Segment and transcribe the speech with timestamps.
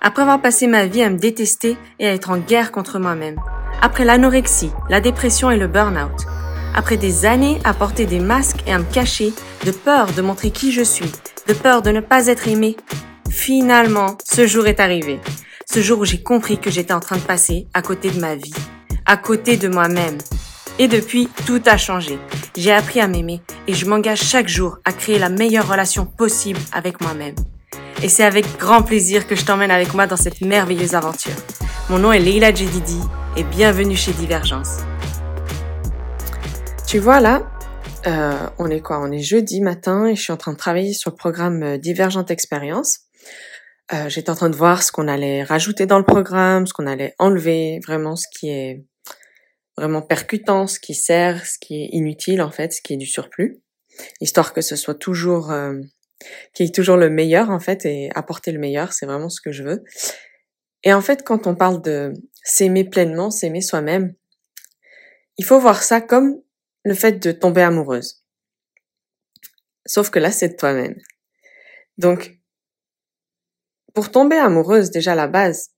[0.00, 3.36] Après avoir passé ma vie à me détester et à être en guerre contre moi-même,
[3.82, 6.26] après l'anorexie, la dépression et le burn-out,
[6.74, 9.32] après des années à porter des masques et à me cacher,
[9.66, 11.10] de peur de montrer qui je suis,
[11.46, 12.76] de peur de ne pas être aimé,
[13.28, 15.20] finalement, ce jour est arrivé.
[15.70, 18.36] Ce jour où j'ai compris que j'étais en train de passer à côté de ma
[18.36, 18.54] vie,
[19.04, 20.18] à côté de moi-même.
[20.78, 22.18] Et depuis, tout a changé.
[22.56, 26.60] J'ai appris à m'aimer et je m'engage chaque jour à créer la meilleure relation possible
[26.72, 27.34] avec moi-même.
[28.00, 31.34] Et c'est avec grand plaisir que je t'emmène avec moi dans cette merveilleuse aventure.
[31.90, 33.00] Mon nom est Leila Jedidi
[33.36, 34.78] et bienvenue chez Divergence.
[36.86, 37.50] Tu vois là,
[38.06, 39.00] euh, on est quoi?
[39.00, 41.76] On est jeudi matin et je suis en train de travailler sur le programme euh,
[41.76, 43.00] Divergente Expérience.
[43.92, 46.86] Euh, J'étais en train de voir ce qu'on allait rajouter dans le programme, ce qu'on
[46.86, 48.84] allait enlever, vraiment ce qui est
[49.76, 53.06] vraiment percutant, ce qui sert, ce qui est inutile en fait, ce qui est du
[53.06, 53.58] surplus,
[54.20, 55.74] histoire que ce soit toujours, euh,
[56.54, 59.52] qui est toujours le meilleur en fait et apporter le meilleur, c'est vraiment ce que
[59.52, 59.84] je veux.
[60.84, 64.14] Et en fait, quand on parle de s'aimer pleinement, s'aimer soi-même,
[65.36, 66.40] il faut voir ça comme
[66.84, 68.24] le fait de tomber amoureuse.
[69.86, 70.96] Sauf que là, c'est de toi-même.
[71.96, 72.38] Donc,
[73.94, 75.70] pour tomber amoureuse, déjà à la base,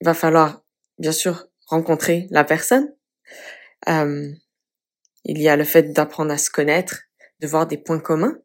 [0.00, 0.64] il va falloir,
[0.98, 2.92] bien sûr, rencontrer la personne.
[3.88, 4.32] Euh,
[5.24, 7.02] il y a le fait d'apprendre à se connaître,
[7.40, 8.38] de voir des points communs,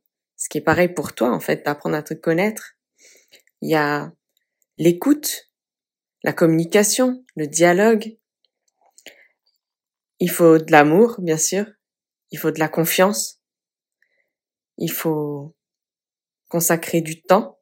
[0.43, 2.73] ce qui est pareil pour toi, en fait, d'apprendre à te connaître.
[3.61, 4.11] Il y a
[4.77, 5.49] l'écoute,
[6.21, 8.17] la communication, le dialogue.
[10.19, 11.65] Il faut de l'amour, bien sûr.
[12.31, 13.39] Il faut de la confiance.
[14.77, 15.55] Il faut
[16.49, 17.61] consacrer du temps,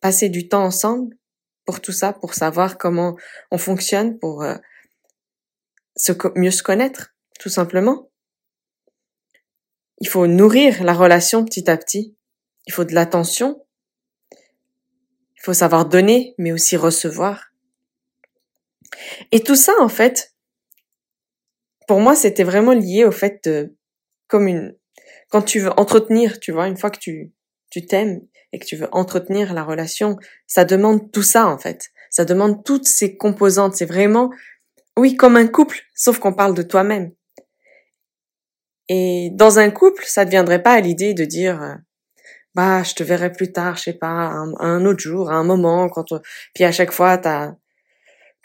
[0.00, 1.16] passer du temps ensemble
[1.64, 3.16] pour tout ça, pour savoir comment
[3.50, 4.56] on fonctionne, pour euh,
[6.36, 8.09] mieux se connaître, tout simplement.
[10.00, 12.16] Il faut nourrir la relation petit à petit.
[12.66, 13.64] Il faut de l'attention.
[14.32, 17.52] Il faut savoir donner, mais aussi recevoir.
[19.30, 20.34] Et tout ça, en fait,
[21.86, 23.74] pour moi, c'était vraiment lié au fait de,
[24.26, 24.76] comme une,
[25.28, 27.32] quand tu veux entretenir, tu vois, une fois que tu,
[27.70, 28.20] tu t'aimes
[28.52, 31.90] et que tu veux entretenir la relation, ça demande tout ça, en fait.
[32.10, 33.76] Ça demande toutes ces composantes.
[33.76, 34.30] C'est vraiment,
[34.96, 37.12] oui, comme un couple, sauf qu'on parle de toi-même.
[38.92, 41.74] Et dans un couple, ça ne viendrait pas à l'idée de dire, euh,
[42.56, 45.88] bah, je te verrai plus tard, je sais pas, un, autre jour, à un moment,
[45.88, 46.06] quand
[46.54, 47.52] puis à chaque fois, t'as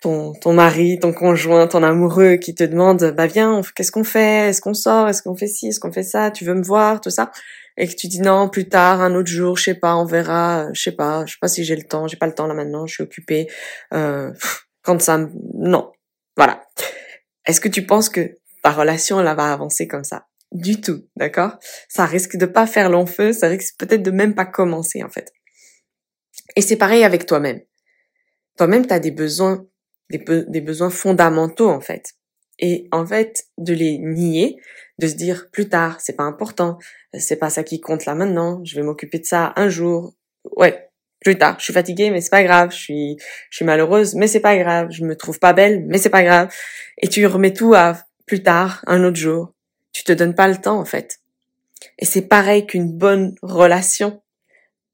[0.04, 4.50] ton, ton mari, ton conjoint, ton amoureux qui te demande, bah viens, qu'est-ce qu'on fait?
[4.50, 5.10] Est-ce qu'on sort?
[5.10, 5.70] Est-ce qu'on fait ci?
[5.70, 6.30] Est-ce qu'on fait ça?
[6.30, 7.02] Tu veux me voir?
[7.02, 7.32] Tout ça.
[7.78, 10.68] Et que tu dis non plus tard un autre jour je sais pas on verra
[10.72, 12.54] je sais pas je sais pas si j'ai le temps j'ai pas le temps là
[12.54, 13.48] maintenant je suis occupée
[13.94, 14.32] euh,
[14.82, 15.18] quand ça
[15.56, 15.92] non.
[16.38, 16.64] Voilà.
[17.46, 20.26] Est-ce que tu penses que ta relation elle va avancer comme ça?
[20.56, 21.58] Du tout d'accord?
[21.90, 25.10] Ça risque de pas faire long feu ça risque peut-être de même pas commencer en
[25.10, 25.32] fait.
[26.56, 27.60] Et c'est pareil avec toi-même.
[28.58, 29.66] Toi-même tu as des besoins
[30.10, 32.14] des, des besoins fondamentaux en fait.
[32.60, 34.56] Et en fait de les nier
[34.98, 36.78] de se dire plus tard c'est pas important
[37.14, 40.16] c'est pas ça qui compte là maintenant je vais m'occuper de ça un jour.
[40.56, 40.90] Ouais
[41.20, 43.18] plus tard je suis fatiguée mais c'est pas grave je suis
[43.50, 46.24] je suis malheureuse mais c'est pas grave je me trouve pas belle mais c'est pas
[46.24, 46.54] grave.
[47.02, 49.55] Et tu remets tout à plus tard un autre jour
[49.96, 51.22] tu te donnes pas le temps en fait.
[52.00, 54.22] Et c'est pareil qu'une bonne relation.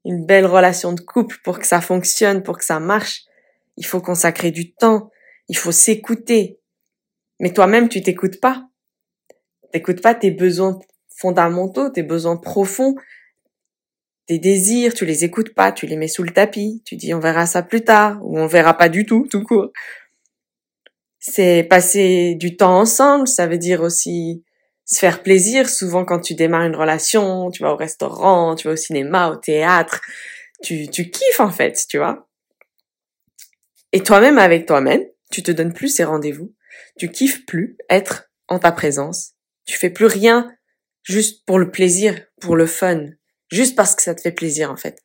[0.04, 3.22] Une belle relation de couple pour que ça fonctionne pour que ça marche.
[3.76, 5.10] Il faut consacrer du temps.
[5.48, 6.60] Il faut s'écouter.
[7.40, 8.68] Mais toi-même tu t'écoutes pas.
[9.72, 10.78] T'écoutes pas tes besoins
[11.16, 12.94] fondamentaux tes besoins profonds
[14.26, 14.94] tes désirs.
[14.94, 15.72] Tu les écoutes pas.
[15.72, 16.80] Tu les mets sous le tapis.
[16.84, 18.20] Tu dis on verra ça plus tard.
[18.22, 19.72] Ou on verra pas du tout tout court.
[21.18, 23.26] C'est passer du temps ensemble.
[23.26, 24.44] Ça veut dire aussi
[24.92, 28.74] se faire plaisir souvent quand tu démarres une relation tu vas au restaurant tu vas
[28.74, 30.00] au cinéma au théâtre
[30.62, 32.28] tu tu kiffes en fait tu vois
[33.92, 36.54] et toi-même avec toi-même tu te donnes plus ces rendez-vous
[36.98, 39.32] tu kiffes plus être en ta présence.
[39.66, 40.52] Tu fais plus rien
[41.02, 43.08] juste pour le plaisir, pour le fun,
[43.50, 45.00] juste parce que ça te fait plaisir en fait.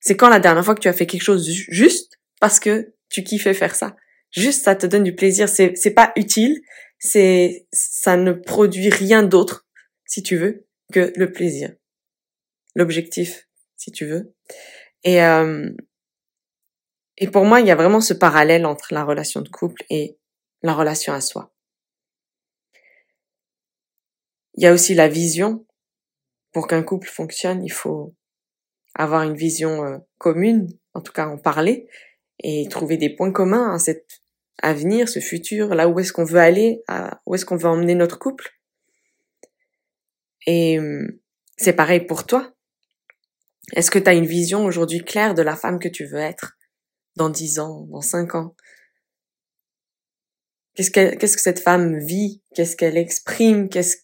[0.00, 3.24] C'est quand la dernière fois que tu as fait quelque chose juste parce que tu
[3.24, 3.96] kiffais faire ça?
[4.34, 6.60] Juste ça te donne du plaisir, c'est c'est pas utile,
[6.98, 9.64] c'est ça ne produit rien d'autre
[10.06, 11.72] si tu veux que le plaisir.
[12.74, 14.34] L'objectif si tu veux.
[15.04, 15.70] Et euh,
[17.16, 20.18] et pour moi, il y a vraiment ce parallèle entre la relation de couple et
[20.62, 21.52] la relation à soi.
[24.54, 25.64] Il y a aussi la vision.
[26.52, 28.14] Pour qu'un couple fonctionne, il faut
[28.94, 31.88] avoir une vision euh, commune, en tout cas en parler,
[32.40, 33.78] et trouver des points communs à
[34.56, 36.82] cet avenir, ce futur, là où est-ce qu'on veut aller,
[37.26, 38.50] où est-ce qu'on veut emmener notre couple.
[40.46, 41.08] Et hum,
[41.56, 42.52] c'est pareil pour toi.
[43.72, 46.56] Est-ce que tu as une vision aujourd'hui claire de la femme que tu veux être
[47.16, 48.54] dans dix ans, dans cinq ans?
[50.74, 52.42] Qu'est-ce que cette femme vit?
[52.54, 53.68] Qu'est-ce qu'elle exprime?
[53.68, 53.96] Qu'est-ce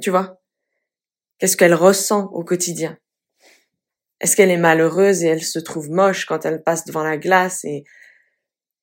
[0.00, 0.40] tu vois?
[1.38, 2.98] Qu'est-ce qu'elle ressent au quotidien?
[4.20, 7.64] Est-ce qu'elle est malheureuse et elle se trouve moche quand elle passe devant la glace
[7.64, 7.84] et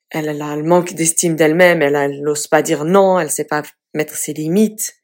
[0.10, 3.64] elle, a le manque d'estime d'elle-même, elle n'ose pas dire non, elle sait pas
[3.94, 4.96] mettre ses limites.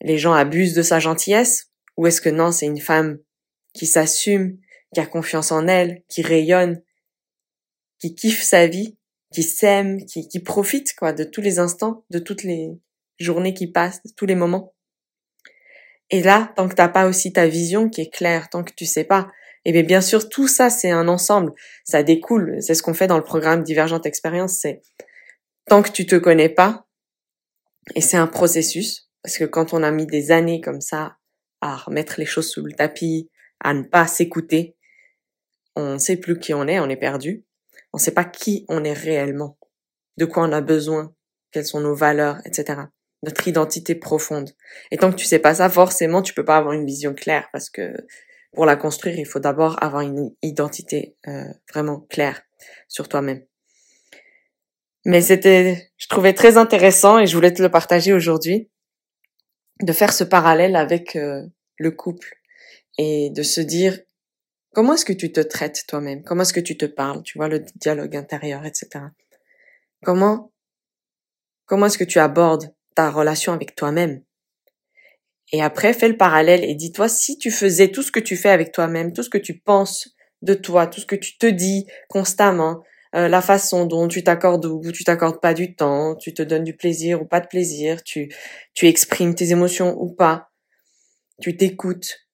[0.00, 1.70] Les gens abusent de sa gentillesse?
[1.96, 3.18] Ou est-ce que non, c'est une femme
[3.72, 4.58] qui s'assume,
[4.92, 6.82] qui a confiance en elle, qui rayonne,
[7.98, 8.96] qui kiffe sa vie,
[9.32, 12.70] qui s'aime, qui, qui profite quoi de tous les instants, de toutes les
[13.18, 14.74] journées qui passent, de tous les moments?
[16.10, 18.86] Et là, tant que t'as pas aussi ta vision qui est claire, tant que tu
[18.86, 19.30] sais pas,
[19.64, 21.52] et eh bien bien sûr tout ça c'est un ensemble,
[21.84, 24.82] ça découle, c'est ce qu'on fait dans le programme Divergente Expérience, c'est
[25.66, 26.86] tant que tu te connais pas,
[27.94, 31.16] et c'est un processus, parce que quand on a mis des années comme ça
[31.60, 33.30] à remettre les choses sous le tapis,
[33.60, 34.76] à ne pas s'écouter,
[35.76, 37.44] on ne sait plus qui on est, on est perdu,
[37.92, 39.58] on ne sait pas qui on est réellement,
[40.18, 41.14] de quoi on a besoin,
[41.52, 42.84] quelles sont nos valeurs, etc
[43.24, 44.50] notre identité profonde.
[44.90, 47.48] Et tant que tu sais pas ça, forcément, tu peux pas avoir une vision claire
[47.52, 47.92] parce que
[48.54, 52.42] pour la construire, il faut d'abord avoir une identité euh, vraiment claire
[52.88, 53.44] sur toi-même.
[55.04, 58.70] Mais c'était, je trouvais très intéressant et je voulais te le partager aujourd'hui,
[59.82, 61.42] de faire ce parallèle avec euh,
[61.78, 62.34] le couple
[62.96, 63.98] et de se dire
[64.72, 67.48] comment est-ce que tu te traites toi-même, comment est-ce que tu te parles, tu vois
[67.48, 69.06] le dialogue intérieur, etc.
[70.02, 70.52] Comment
[71.66, 74.22] comment est-ce que tu abordes ta relation avec toi-même?
[75.52, 78.48] Et après, fais le parallèle et dis-toi si tu faisais tout ce que tu fais
[78.48, 80.08] avec toi-même, tout ce que tu penses
[80.42, 82.82] de toi, tout ce que tu te dis constamment,
[83.14, 86.64] euh, la façon dont tu t'accordes ou tu t'accordes pas du temps, tu te donnes
[86.64, 88.28] du plaisir ou pas de plaisir, tu,
[88.74, 90.50] tu exprimes tes émotions ou pas,
[91.40, 92.26] tu t'écoutes.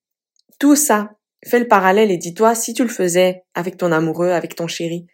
[0.59, 1.11] Tout ça,
[1.47, 5.07] fais le parallèle et dis-toi si tu le faisais avec ton amoureux, avec ton chéri,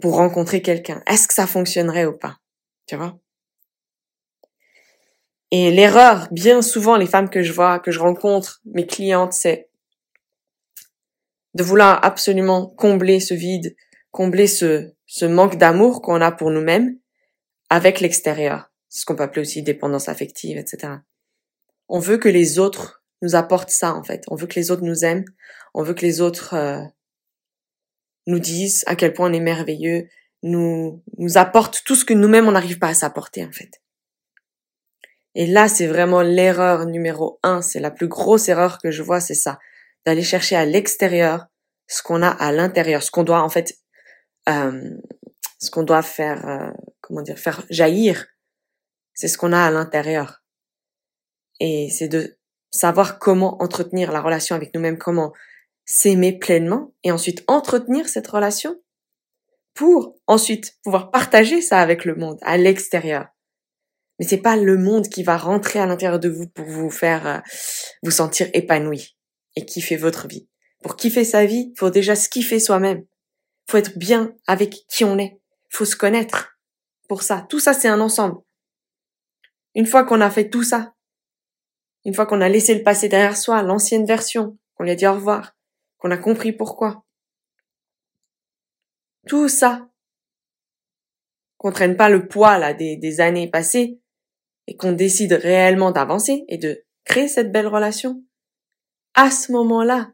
[0.00, 2.38] pour rencontrer quelqu'un, est-ce que ça fonctionnerait ou pas?
[2.86, 3.18] Tu vois?
[5.50, 9.68] Et l'erreur, bien souvent, les femmes que je vois, que je rencontre, mes clientes, c'est
[11.54, 13.74] de vouloir absolument combler ce vide,
[14.12, 14.92] combler ce,
[15.24, 16.98] manque d'amour qu'on a pour nous-mêmes
[17.68, 18.70] avec l'extérieur.
[18.88, 20.94] Ce qu'on peut appeler aussi dépendance affective, etc.
[21.88, 24.24] On veut que les autres nous apportent ça, en fait.
[24.28, 25.24] On veut que les autres nous aiment.
[25.74, 26.82] On veut que les autres euh,
[28.26, 30.08] nous disent à quel point on est merveilleux,
[30.42, 33.80] nous, nous apportent tout ce que nous-mêmes on n'arrive pas à s'apporter, en fait.
[35.34, 37.62] Et là, c'est vraiment l'erreur numéro un.
[37.62, 39.58] C'est la plus grosse erreur que je vois, c'est ça.
[40.04, 41.46] D'aller chercher à l'extérieur
[41.86, 43.74] ce qu'on a à l'intérieur, ce qu'on doit en fait,
[44.48, 44.90] euh,
[45.58, 48.26] ce qu'on doit faire, euh, comment dire, faire jaillir.
[49.14, 50.42] C'est ce qu'on a à l'intérieur.
[51.58, 52.38] Et c'est de
[52.70, 55.32] savoir comment entretenir la relation avec nous-mêmes, comment
[55.84, 58.80] s'aimer pleinement et ensuite entretenir cette relation
[59.74, 63.26] pour ensuite pouvoir partager ça avec le monde, à l'extérieur
[64.20, 67.26] mais c'est pas le monde qui va rentrer à l'intérieur de vous pour vous faire
[67.26, 67.38] euh,
[68.02, 69.16] vous sentir épanoui
[69.56, 70.46] et kiffer votre vie.
[70.82, 73.06] Pour kiffer sa vie, faut déjà se kiffer soi-même.
[73.70, 75.40] Faut être bien avec qui on est.
[75.70, 76.58] Faut se connaître.
[77.08, 78.36] Pour ça, tout ça c'est un ensemble.
[79.74, 80.94] Une fois qu'on a fait tout ça,
[82.04, 85.06] une fois qu'on a laissé le passé derrière soi, l'ancienne version, qu'on lui a dit
[85.06, 85.56] au revoir,
[85.96, 87.06] qu'on a compris pourquoi,
[89.26, 89.88] tout ça,
[91.56, 93.98] qu'on traîne pas le poids là des, des années passées,
[94.70, 98.22] et qu'on décide réellement d'avancer et de créer cette belle relation,
[99.14, 100.12] à ce moment-là,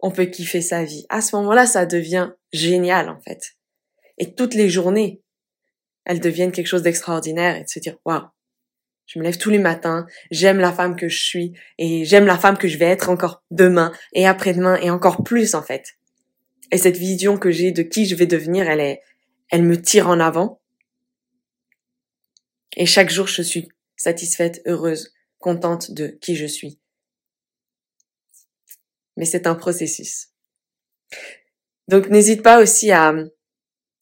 [0.00, 1.04] on peut kiffer sa vie.
[1.10, 3.52] À ce moment-là, ça devient génial, en fait.
[4.16, 5.20] Et toutes les journées,
[6.06, 8.22] elles deviennent quelque chose d'extraordinaire et de se dire, waouh,
[9.04, 12.38] je me lève tous les matins, j'aime la femme que je suis et j'aime la
[12.38, 15.84] femme que je vais être encore demain et après-demain et encore plus, en fait.
[16.72, 19.02] Et cette vision que j'ai de qui je vais devenir, elle est,
[19.50, 20.62] elle me tire en avant
[22.76, 26.80] et chaque jour, je suis satisfaite, heureuse, contente de qui je suis.
[29.16, 30.28] Mais c'est un processus.
[31.88, 33.14] Donc n'hésite pas aussi à,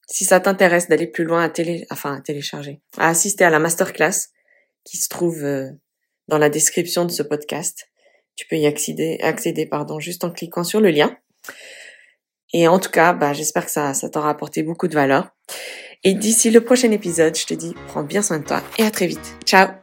[0.09, 4.31] si ça t'intéresse d'aller plus loin, à télécharger, à assister à la masterclass
[4.85, 5.71] qui se trouve euh,
[6.29, 7.89] dans la description de ce podcast.
[8.37, 11.17] Tu peux y accéder, accéder pardon, juste en cliquant sur le lien.
[12.55, 15.35] Et en tout cas, bah, j'espère que ça, ça t'aura apporté beaucoup de valeur.
[16.05, 18.91] Et d'ici le prochain épisode, je te dis, prends bien soin de toi et à
[18.91, 19.37] très vite.
[19.45, 19.82] Ciao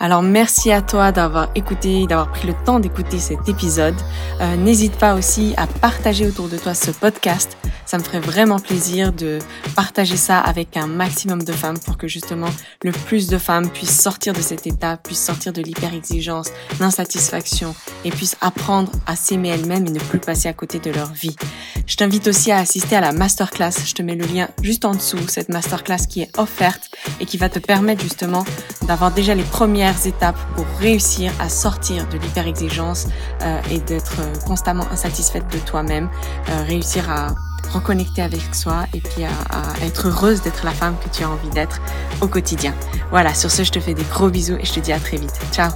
[0.00, 3.96] Alors merci à toi d'avoir écouté, d'avoir pris le temps d'écouter cet épisode.
[4.40, 7.56] Euh, n'hésite pas aussi à partager autour de toi ce podcast.
[7.84, 9.38] Ça me ferait vraiment plaisir de
[9.74, 12.50] partager ça avec un maximum de femmes pour que justement
[12.84, 17.74] le plus de femmes puissent sortir de cet état, puissent sortir de l'hyper-exigence, l'insatisfaction
[18.04, 21.34] et puissent apprendre à s'aimer elles-mêmes et ne plus passer à côté de leur vie.
[21.86, 23.72] Je t'invite aussi à assister à la masterclass.
[23.84, 26.90] Je te mets le lien juste en dessous, cette masterclass qui est offerte
[27.20, 28.44] et qui va te permettre justement
[28.86, 33.06] d'avoir déjà les premières étapes pour réussir à sortir de l'hyper-exigence
[33.42, 36.08] euh, et d'être euh, constamment insatisfaite de toi-même,
[36.50, 37.34] euh, réussir à
[37.72, 41.30] reconnecter avec soi et puis à, à être heureuse d'être la femme que tu as
[41.30, 41.80] envie d'être
[42.20, 42.74] au quotidien.
[43.10, 45.18] Voilà, sur ce, je te fais des gros bisous et je te dis à très
[45.18, 45.38] vite.
[45.52, 45.70] Ciao